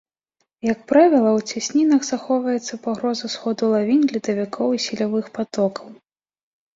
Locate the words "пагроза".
2.85-3.29